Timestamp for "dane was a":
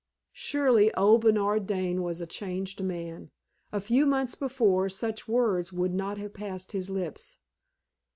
1.67-2.25